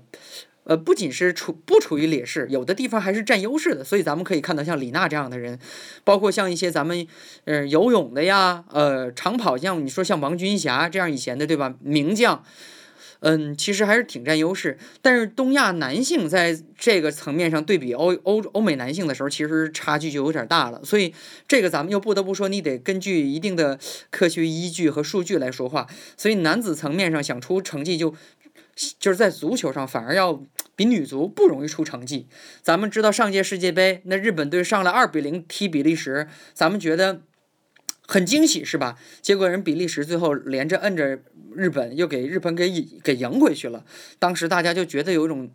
[0.68, 3.82] 呃，不仅是处不处于劣势，有的地方还是占优势的。
[3.82, 5.58] 所以咱们可以看到，像李娜这样的人，
[6.04, 7.06] 包括像一些咱们，
[7.46, 11.74] 呃，游泳的呀，呃，长跑，像你说像王军霞这样以前的，对吧？
[11.80, 12.44] 名将，
[13.20, 14.76] 嗯，其实还是挺占优势。
[15.00, 20.84] 但是东亚男性在这个层面上对比欧欧欧美男性的时候，其实差距就有点大了。
[20.84, 21.14] 所以
[21.48, 23.78] 这个咱们又不得不说，你得根据一定的
[24.10, 25.86] 科学依据和数据来说话。
[26.18, 28.14] 所以男子层面上想出成绩就。
[29.00, 30.40] 就是在足球上反而要
[30.78, 32.28] 比女足不容易出成绩。
[32.62, 37.22] 咱们知道上届世界杯那日本队上来二比零踢比利时，咱们觉得
[38.06, 38.96] 很惊喜是吧？
[39.20, 41.18] 结果人比利时最后连着摁着
[41.56, 42.70] 日本，又给日本给
[43.02, 43.84] 给赢回去了。
[44.20, 45.50] 当时大家就觉得有一种。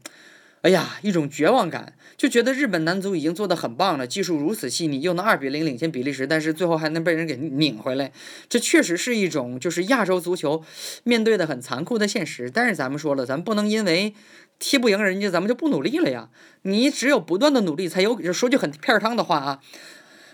[0.64, 8.14] 哎呀，一种绝望感，就觉得日本男足已经做得很棒了，技术如此细腻，又能二比零领先比利时，但是最后还能被人给拧回来，
[8.48, 10.64] 这确实是一种就是亚洲足球
[11.04, 12.50] 面对的很残酷的现实。
[12.50, 14.14] 但是咱们说了，咱不能因为
[14.64, 16.30] 踢不赢人家，咱们就不努力了呀。
[16.62, 18.32] 你只有不断的努力，才有。
[18.32, 19.60] 说句很片儿汤的话啊，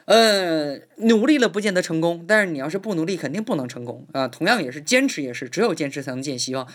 [0.09, 4.27] 呃，努力了不见得成功，但是你要是不努力，肯定不能成功啊。
[4.27, 6.67] 同样也是坚持，也是只有坚持才能见希望。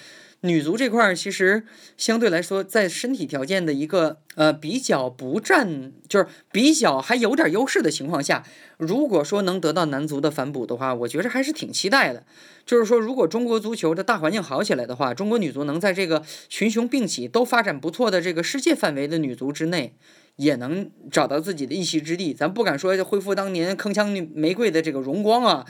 [0.42, 1.64] 女足这块儿其实
[1.96, 8.44] 相对来说，在身体条件的一个呃比较不占，就是比较还有点优势的情况下，
[8.78, 12.24] 如果说能得到男足的反哺的话，我觉着还是挺期待的。
[12.64, 19.94] 就是说，如果中国足球的大环境好起来的话，中国女足能在这个群雄并起、都发展不错的这个世界范围的女足之内，
[20.36, 22.32] 也能找到自己的一席之地。
[22.34, 25.66] 咱不敢说恢复当年铿锵玫瑰的这个荣光啊。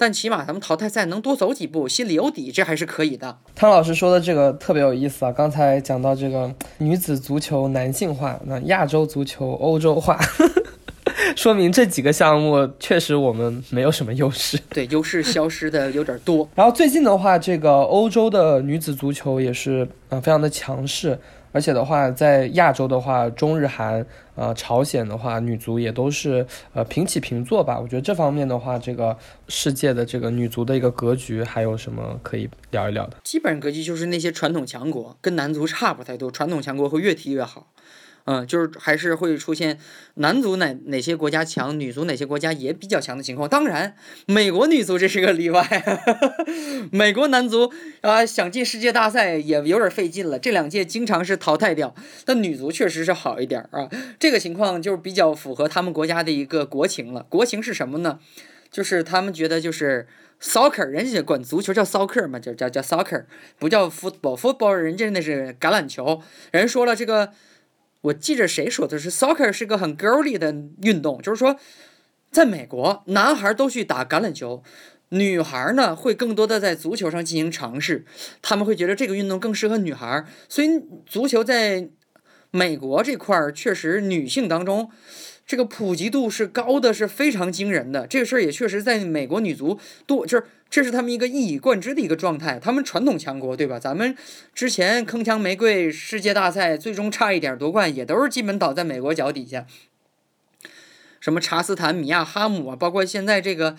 [0.00, 3.36] 但起码咱们淘汰赛能多走几步，心里有底，这还是可以的。
[3.56, 5.32] 汤老师说的这个特别有意思啊！
[5.32, 10.16] 刚才讲到这个女子足球男性化，那亚洲足球欧洲化，
[11.34, 14.56] 说明这几个项目确实我们没有什么优势。
[14.70, 16.48] 对，优势消失的有点多。
[16.54, 21.18] 然后最近的话，这个欧洲的女子足球也是啊，非常的强势。
[21.52, 27.78] 而且的话，在亚洲的话，中日韩，呃，朝鲜的话，女足也都是呃平起平坐吧。
[27.78, 29.16] 我觉得这方面的话，这个
[29.48, 33.16] 世界的这个女足的一个格局，还有什么可以聊一聊的？
[33.24, 37.66] 基本格局就是那些传统强国跟男足差不太多，传统强国会越踢越好。
[38.30, 39.78] 嗯，就是还是会出现
[40.16, 43.48] 男足哪哪些国家强，女足哪些国家也比较强的情况。
[43.48, 45.66] 当然，美国女足这是个例外，
[46.92, 51.94] 美国男足啊想进世界大赛也有点费劲了，这两届经常是淘汰掉。
[52.26, 53.88] 但女足确实是好一点啊，
[54.20, 57.24] 这个情况就比较符合他们国家的一个国情了。
[57.30, 58.18] 国情是什么呢？
[58.70, 60.06] 就是他们觉得就是
[60.42, 63.24] soccer，人家管足球叫 soccer 嘛，叫叫叫 soccer，
[63.58, 66.20] 不叫 football，football 人家那是橄榄球。
[66.50, 67.32] 人说了这个。
[68.02, 71.58] 我记着谁说的是，soccer 是个很 girly 的运动，就是说，
[72.30, 74.62] 在美国，男孩都去打橄榄球，
[75.08, 78.04] 女孩呢会更多的在足球上进行尝试，
[78.40, 80.68] 他们会觉得这个运动更适合女孩，所以
[81.06, 81.88] 足球在
[82.50, 84.90] 美国这块儿确实女性当中。
[85.48, 88.06] 这个普及度是高的，是非常惊人的。
[88.06, 92.60] 这个事儿也确实在美国女足多，就是这是他们一个一以贯之的一个状态。
[92.60, 93.80] 他们传统强国，对吧？
[93.80, 94.14] 咱们
[94.54, 99.66] 之前铿锵玫瑰世界大赛最终差一点夺冠，也都是基本倒在美国脚底下。
[101.18, 103.76] 什么查斯坦、米亚、哈姆啊，包括现在这个。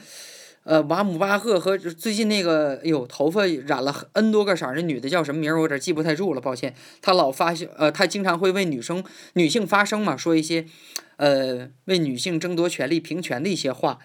[0.69, 5.55] 呃，瓦姆巴赫和最近那个，哎呦，头发染了 N 多个色儿那女的叫什么名儿？
[5.55, 6.75] 我有点记不太住了，抱歉。
[7.01, 9.03] 她老发，呃，她经常会为女生、
[9.34, 10.67] 女性发声嘛，说一些，
[11.15, 13.97] 呃，为女性争夺权利、平权的一些话。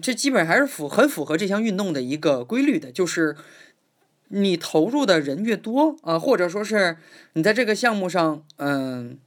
[0.00, 3.34] 这基本还是符很符合这项运动的一个规律的，就是
[4.28, 6.98] 你投入的人越多啊，或者说是
[7.32, 9.18] 你在这个项目上，嗯，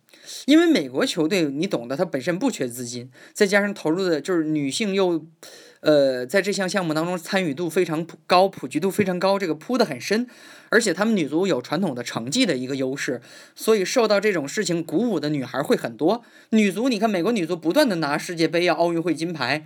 [0.45, 5.25] 因为美国球队你懂得，它本身不缺资金，再加上投入的就是女性又。
[5.83, 10.25] 呃，在这项项目当中，参与度非常高，普及度非常高，这个铺得很深，
[10.69, 13.19] 而且他们女足有传统的成绩的一个优势，
[13.53, 16.23] 所以受到这种事情鼓舞的女孩会很多。
[16.51, 19.65] 女足，你看美国女足不断的拿世界杯啊、奥运会金牌，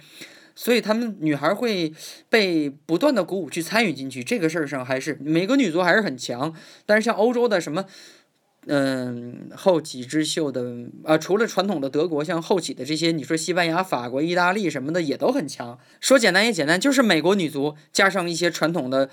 [0.56, 1.94] 所以他们女孩会
[2.30, 6.52] 被不断的鼓舞去参与进去，这个事儿上还是美国女足还是很强。
[6.88, 7.86] 但是像欧洲的什么。
[8.68, 10.62] 嗯，后起之秀的
[11.04, 15.80] 啊，除了传统的德国，像后起的这些，你说西班牙、法国、意大利什么的也都很强。
[16.02, 19.10] 说简单也简单，就是美国女足加上一些传统的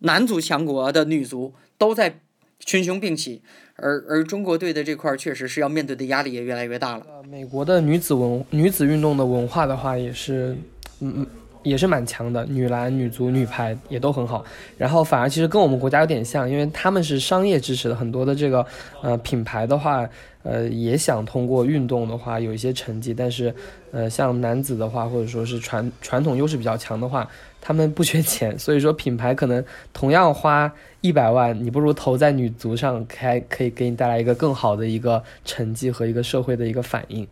[0.00, 2.20] 男足强国的女足都在
[2.58, 3.42] 群雄并起，
[3.76, 7.06] 而而中国队的这块确实是要面对的压力也越来越大了。
[7.28, 10.56] 美国的女子文女子运动的文化的话，也是
[11.00, 11.26] 嗯嗯。
[11.68, 14.44] 也是蛮强的，女篮、女足、女排也都很好。
[14.76, 18.64] 然后反而其实跟我们国家有点像，因为他们是商业支持的，很多的这个
[19.02, 20.08] 呃品牌的话，
[20.42, 23.12] 呃也想通过运动的话有一些成绩。
[23.12, 23.54] 但是
[23.92, 27.28] 呃像男子的话，或者说是传传统优势比较强的话，
[27.60, 37.26] 他们不缺钱，所以说品牌可能同样花一百万，你不如投在女足上，开可以给你带来一个更好的一个成绩和一个社会的一个反应。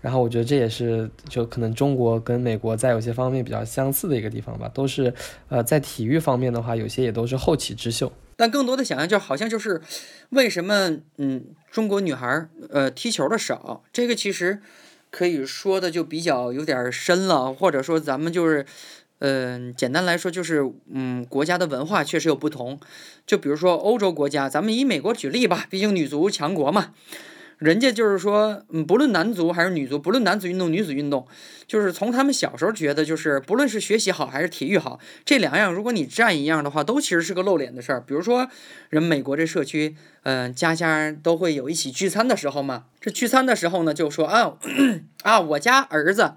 [0.00, 5.12] 然后我觉得这也是就可能中国跟美国在有些方面比较相似的一个地方吧，都是
[5.48, 8.10] 呃在体育方面的话，有些也都是后起之秀。
[8.36, 9.82] 但更多的想象就好像就是
[10.30, 14.60] 为什么嗯中国女孩呃踢球的少，这个其实
[15.10, 18.64] 可以说的就比较有点深了，或者说咱们就是
[19.18, 22.80] 嗯简单来说就是嗯国家的文化确实有不同，
[23.26, 26.94] 就比如说欧洲国家，咱们以美国举例吧，毕竟女足强国嘛。
[27.60, 31.28] 人家就是说，嗯，不论男足还是女足，不论男子运动、女子运动，
[31.66, 38.00] 就是从他们小时候觉得，就是不论是学习好还是体育好，这两样，如果你占一样的话，都其实是个露脸的事儿。
[38.00, 38.48] 比如说，
[38.88, 42.84] 人美国这社区，嗯，家家都会有一起聚餐的时候嘛。
[42.98, 44.56] 这聚餐的时候呢，就说啊
[45.22, 46.32] 啊，我家儿子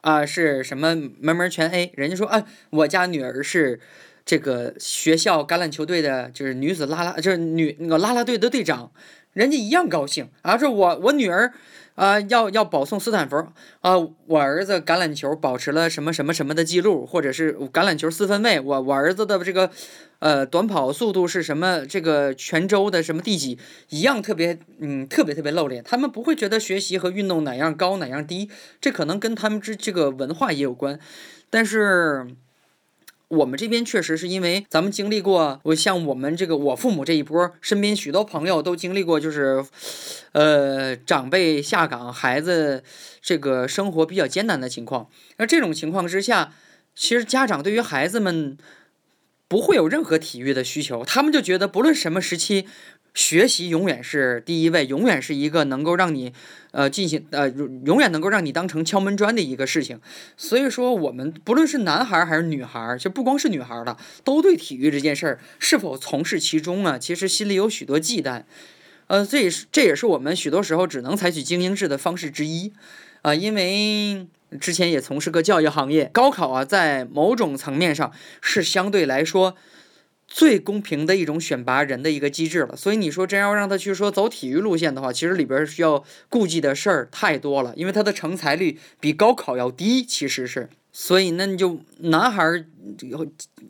[0.00, 3.78] 啊是什么门门全 A，人家说啊，我家女儿是
[4.24, 8.90] 这个学校橄榄球队的，就是女子拉拉，就是女那个拉拉队的队长。
[9.32, 10.58] 人家一样高兴啊！
[10.58, 11.52] 说我我女儿，
[11.94, 13.36] 啊，要要保送斯坦福
[13.80, 13.96] 啊！
[14.26, 19.70] 我儿子橄榄球保持了什么什么什么的记录，或者是橄榄球四分卫，我我儿子的这个，
[20.18, 21.86] 呃，短跑速度是什么？
[21.86, 23.58] 这个全州的什么第几？
[23.88, 25.82] 一样特别，嗯，特别特别露脸。
[25.82, 31.00] 他们不会觉得学习和运动哪样高哪样低，这可能跟他们之这个文化也有关，
[31.48, 32.26] 但是。
[33.32, 39.64] 我们这边确实是因为咱们经历过，我像我们这个我父母这一波，身边许多朋友都经历过，就是，
[40.32, 42.84] 呃，长辈下岗，孩子
[43.22, 45.08] 这个生活比较艰难的情况。
[45.38, 46.52] 那这种情况之下，
[46.94, 48.58] 其实家长对于孩子们
[49.48, 52.66] 不会有任何体育的需求，他们就觉得不论什么时期。
[53.14, 56.32] 学习永远是第一位，永远是一个能够让你，
[56.70, 57.46] 呃，进行呃，
[57.84, 60.00] 永远能够让你当成敲门砖的一个事情。
[60.36, 68.44] 所以说，我们不论是男孩还是女孩，就不光是女孩了，都对体育这件事儿是否从事其中啊，其实心里有许多忌惮。
[69.08, 72.72] 呃，这也是这也是我们许多时候只能采取精英制的方式之一
[73.20, 74.26] 啊，因为
[74.58, 79.54] 之前也从事过教育行业，高考啊，在某种层面上是相对来说。
[80.34, 92.64] 最公平的一种选拔人的一个机制了，所以你说真要让他去说走体育路线的话，其实里边需要顾忌的事儿太多了，因为他的成才率比高考要低，其实是，所以那你就男孩儿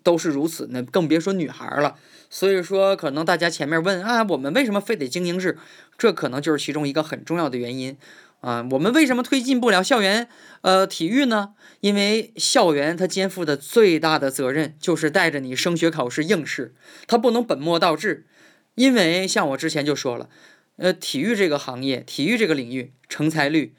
[0.05, 1.96] 都是如此，那更别说女孩了。
[2.31, 5.59] 所以说，可能大家前面问啊，我们为什么非得精英制？
[5.98, 7.96] 这可能就是其中一个很重要的原因。
[8.42, 10.28] 啊，我们为什么推进不了校园
[10.61, 11.55] 呃体育呢？
[11.81, 16.74] 因为校园它肩负的最大的责任就是带着你升学考试应试，
[17.07, 18.26] 它不能本末倒置。
[18.74, 20.28] 因为像我之前就说了，
[20.76, 23.74] 呃，体育这个行业，体育这个领域，成才率、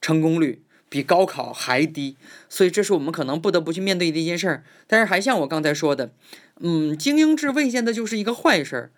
[0.00, 0.62] 成功率。
[0.90, 2.16] 比高考还低，
[2.48, 4.62] 所以这是我们可能不得不去面对的一件事儿。
[4.86, 6.12] 但是还像我刚才说的，
[6.60, 8.92] 嗯，精英制未见得就是一个坏事儿。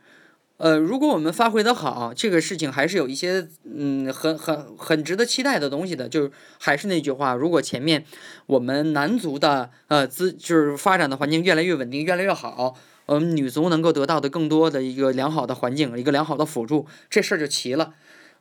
[0.59, 6.09] 呃，如果我们发挥的好，这个事情还是有一些嗯很很很值得期待的东西的。
[6.09, 8.05] 就是还是那句话，如果前面
[8.47, 17.93] 我们男足的呃资就是发展的环境越来越稳定，越来越好，我们女足能够得到的更多的一个良好的环境，一个良好的辅助，这事儿就齐了。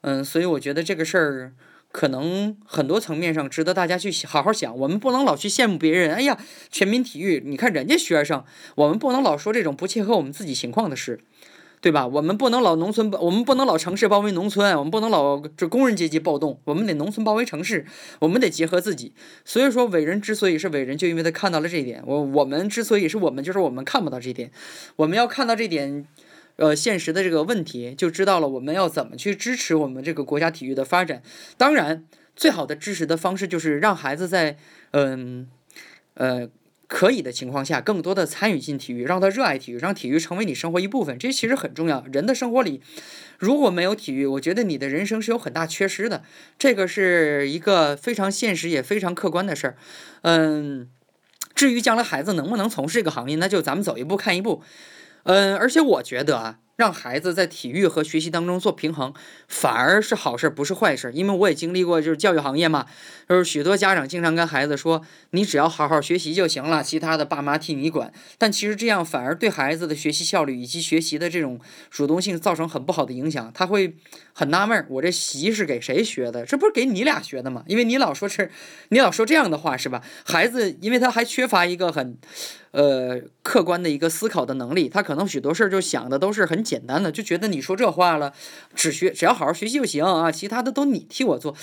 [0.01, 1.53] 嗯，所以我觉得这个事儿
[1.91, 4.77] 可能很多层面上值得大家去好好想。
[4.77, 6.37] 我们不能老去羡慕别人，哎呀，
[6.71, 8.45] 全民体育，你看人家学生，
[8.75, 11.19] 我们不能老说这种不切合我们自己情况的事。
[11.85, 12.07] 对吧？
[12.07, 17.85] 我们不能老农村，我们不能老城市包围农村，我们不能老这工人阶级暴动，我们得农村包围城市，
[18.17, 19.13] 我们得结合自己。
[19.43, 22.01] 所以说，伟人之所以是伟人，就因为他看到了这一点。
[22.07, 24.49] 我我们之所以是我们，就是我们看不到这一点。
[24.95, 26.07] 我们要看到这点，
[26.55, 31.21] 呃，现实的这个问题，就知道了我们要怎么去支持我们这个国家体育的发展。
[31.55, 32.03] 当然，
[32.35, 34.57] 最好的支持的方式就是让孩子在，
[34.89, 35.47] 嗯，
[36.15, 36.49] 呃。
[36.87, 42.05] 可以的情况下，更多的参与进体育，让他热爱体育，让体育成为你生活一部分，这其实很重要。
[42.11, 42.81] 人的生活里，
[43.39, 46.23] 如果没有体育，我觉得你的人生是有很大缺失的。
[46.59, 49.77] 这个是一个非常现实也非常客观的事儿。
[50.21, 50.87] 嗯，
[51.55, 54.61] 至于将来孩子能不能从事这个行业，那就咱们走一步看一步。
[55.23, 56.59] 嗯，而且我觉得啊。
[56.75, 59.13] 让孩子在体育和学习当中做平衡，
[59.47, 61.11] 反而是好事，不是坏事。
[61.13, 62.85] 因为我也经历过，就是教育行业嘛，
[63.29, 65.01] 就是许多家长经常跟孩子说
[65.31, 71.59] ：“你只要好好学习就行了，其他的爸妈替你管。”但其实这样反而对孩子的学习效率以及学习的这种
[71.89, 73.51] 主动性造成很不好的影响。
[73.53, 73.95] 他会
[74.37, 76.45] 很纳闷：我这习是给谁学的？
[76.45, 77.63] 这不是给你俩学的吗？
[77.67, 78.51] 因为你老说是，
[78.89, 80.03] 你老说这样的话是吧？
[80.25, 82.17] 孩子，因为他还缺乏一个很。
[82.71, 88.33] 呃，客观的一个思考的能力，他可能许多事儿就想的都是很简单的，就觉得你说这话了，
[88.75, 91.55] 只学只要好好学习就行啊，其他的都你替我做，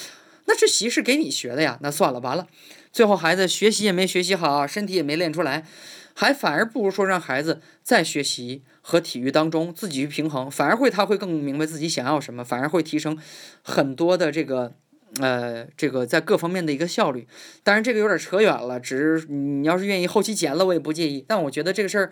[0.46, 2.46] 那这习是给你学的呀，那算了，完了，
[2.94, 5.66] 最后孩子学习也没学习好，身体也没练出来，
[6.14, 13.18] 还反而不如说让孩子在学习和体育当中自己去平衡，反而会他会更明白自己想要什么，反而会提升
[13.62, 14.74] 很多的这个。
[15.20, 17.28] 呃，这个在各方面的一个效率，
[17.62, 18.80] 当然这个有点扯远了。
[18.80, 21.22] 只是你要是愿意后期剪了，我也不介意。
[21.28, 22.10] 但我觉得这个事儿，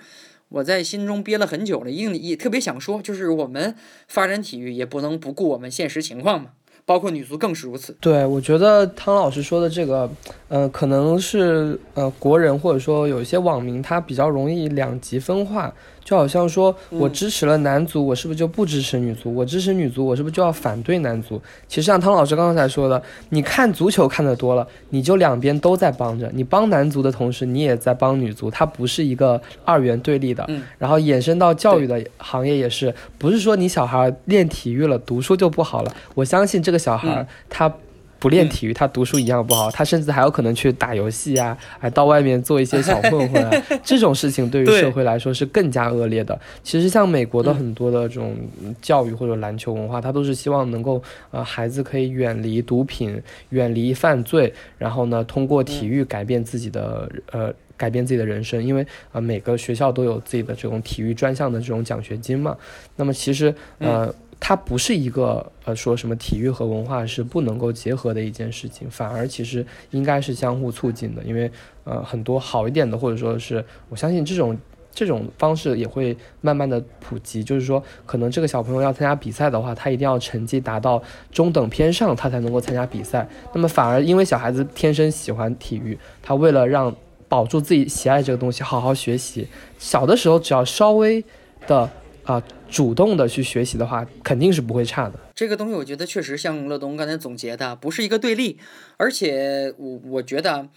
[0.51, 3.74] 我在心中憋了很久了，也也特别想说，就是我们
[4.07, 6.51] 发展体育也不能不顾我们现实情况嘛。
[6.91, 7.97] 包括女足更是如此。
[8.01, 10.11] 对，我觉得汤老师说的这个，
[10.49, 15.72] 呃，可能是呃国人或者说有一些网民他比较容易两极分化。
[16.05, 19.34] 就好像说，我支持了男足，我是不是就不支持女足？
[19.34, 21.40] 我支持女足，我是不是就要反对男足？
[21.68, 26.30] 其实像汤老师刚才说的，你看足球看得多了，你就两边都在帮着。
[26.34, 30.48] 你帮男足的同时，你也在帮女足，它不是一个二元对立的。
[30.78, 35.94] 然后衍生到教育的行业也是，不是说你小孩练体育了，读书就不好了。
[36.14, 37.72] 我相信这个小孩他。
[38.21, 43.51] 不练体育，他读书一样不好，他甚至还有可能去打游戏啊，还到外面做一些小混混啊，
[43.83, 46.39] 这种事情对于社会来说是更加恶劣的。
[46.62, 48.37] 其实像美国的很多的这种
[48.83, 62.55] 教育或者篮球文化，他都是希望能够呃孩子可以远离毒品，远离犯罪，然后呢通过体育改变自己的呃改变自己的人生，因为啊每个学校都有自己的这种体育专项的这种奖学金嘛。
[62.97, 64.14] 那么其实呃。
[64.43, 71.22] 它不是一个呃说什么体育和文化是不能够结合的一件事情，反而其实应该是相互促进的。
[71.22, 71.49] 因为
[71.84, 74.57] 呃很多好一点的，或者说是我相信这种
[74.93, 77.45] 这种方式也会慢慢的普及。
[77.45, 83.28] 就是说，可能这个小朋友要参加比赛的话，他一定要成绩达到中等偏上，他才能够参加比赛。
[83.53, 86.93] 那么反而因为小孩子天生喜欢体育，他为了让
[87.28, 89.47] 保住自己喜爱这个东西，好好学习，
[89.78, 91.22] 小的时候只要稍微
[91.66, 91.88] 的。
[92.31, 95.18] 啊，主动的去学习的话，肯定是不会差的。
[95.35, 98.59] 这个东西，我觉得确实像乐东刚才总结的，不是一个对立。
[98.99, 100.68] 而且，我我觉得，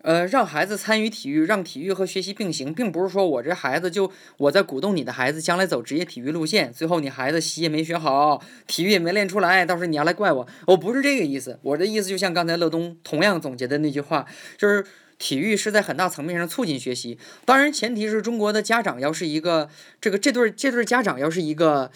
[0.00, 11.58] 呃，让孩子参与体育，让体育和学习并行，并不是说我这孩子就我在鼓动你的孩子将来走职业体育路线，最后你孩子习也没学好，体育也没练出来，到时候你要来怪我，我不是这个意思。
[11.62, 14.24] 我的意思就像刚才乐东同样总结的那句话，
[14.56, 14.84] 就是。
[15.22, 19.68] 体育是在很大层面上促进学习，当然前提是中国的家长要是一个
[20.00, 21.92] 这个这对这对家长要是一个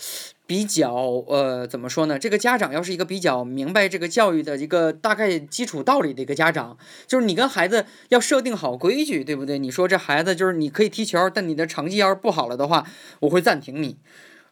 [0.46, 0.94] 比较
[1.26, 2.20] 呃怎么说呢？
[2.20, 9.58] 这个家长要是一个比较明白这个教育的一个大概基础道理的一个家长，就是你跟孩子要设定好规矩，对不对？
[9.58, 12.86] 你说这孩子就是你可以踢球，但你的成绩要是不好了的话，
[13.18, 13.96] 我会暂停你。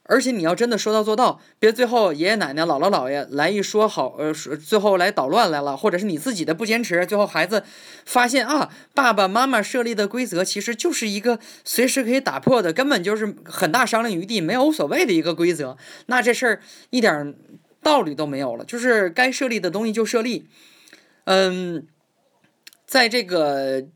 [0.06, 7.64] 而且你要真的说到做到，别最后爷爷奶奶、姥姥姥爷来一说好，呃，说最后来捣乱来了，或者是你自己的不坚持，最后孩子
[8.04, 17.34] 发现啊，爸爸妈妈设立的规则其实就是一个随时可以打破的，根本就是很大商量余地、没有所谓的一个规则，那这事儿一点
[17.82, 20.46] 道理都没有了，就是该设立的东西就设立。
[21.24, 21.86] 嗯，
[22.86, 23.86] 在这个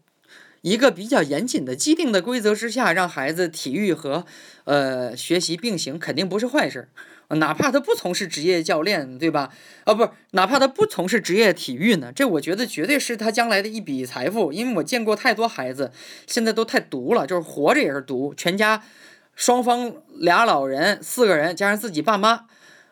[0.63, 4.25] 一个比较严谨的既定的规则之下，让孩子体育和
[4.69, 6.89] 呃学习并行，肯定不是坏事儿。
[7.37, 9.51] 哪怕他不从事职业教练，对吧？
[9.85, 14.53] 啊，不是，哪怕他不从事职业体育呢，这我觉得绝对是他将来的一笔财富。
[14.53, 15.91] 因为我见过太多孩子，
[16.27, 18.83] 现在都太独了，就是活着也是独，全家
[19.35, 22.47] 双方俩老人四个人加上自己爸妈，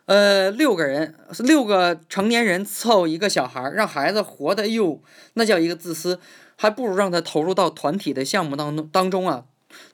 [0.04, 5.00] 呃，六个人六个成年人凑一个小孩，让孩子活的哟，
[5.34, 6.20] 那叫一个自私，
[6.56, 9.44] 还不如让他投入到团体的项目当中当中啊。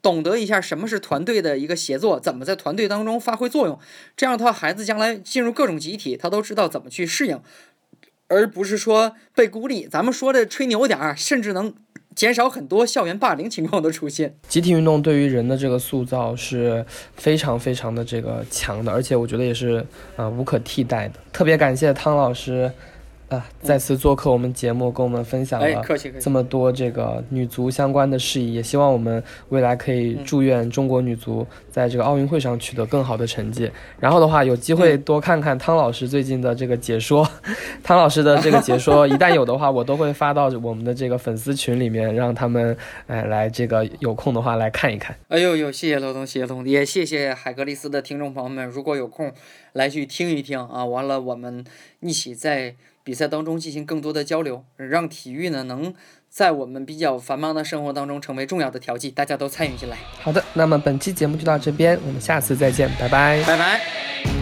[0.00, 3.78] 懂得一下什么是团队的一个协作，怎么在团队当中发挥作用，
[4.16, 7.40] 这样的话，孩子将来进入各种集体，他都知道怎么去适应，
[8.28, 9.86] 而不是说被孤立。
[9.86, 11.74] 咱们说的吹牛点儿，甚至能
[12.14, 14.34] 减少很多校园霸凌情况的出现。
[14.48, 16.84] 集体运动对于人的这个塑造是
[17.16, 21.14] 非常非常的这个强的，而且我觉得也是呃无可替代的。
[21.32, 22.70] 特别感谢汤老师。
[23.32, 25.82] 啊，再次做客我们节目，跟我们分享了
[26.20, 33.70] 这么多这个女足相关的事宜，也希望我们未来可以祝愿中国女足在这个奥运会上取得更好的成绩。
[33.98, 37.26] 然后的话，有机会多看看汤老师最近的这个解说，
[37.82, 42.76] 汤老师的这个解说，一旦有的话，我都会发到我们的这个粉丝群里面，让他们
[43.06, 45.16] 哎来这个有空的话来看一看。
[45.28, 49.32] 哎呦呦，谢谢罗东，谢谢东，也谢谢海格力斯的听众朋友们，如果有空
[49.72, 51.64] 来去听一听啊，完了我们
[52.00, 52.74] 一起在。
[53.04, 55.92] 比赛当中进行更多的交流，让体育呢能
[56.28, 59.96] 在我们比较繁忙的生活当中成为重要的调剂，大家都参与进来。
[60.20, 64.41] 好的，那么本期节目就到这边，我们下次再见，拜拜，拜拜。